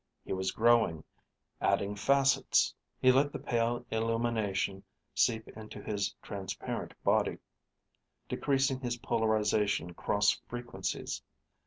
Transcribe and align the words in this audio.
He 0.25 0.33
was 0.33 0.51
growing, 0.51 1.03
adding 1.61 1.95
facets; 1.95 2.73
he 2.99 3.11
let 3.11 3.31
the 3.31 3.37
pale 3.37 3.85
illumination 3.91 4.81
seep 5.13 5.47
into 5.49 5.79
his 5.79 6.15
transparent 6.23 6.95
body, 7.03 7.37
decreasing 8.27 8.79
his 8.79 8.97
polarization 8.97 9.93
cross 9.93 10.31
frequencies. 10.47 11.21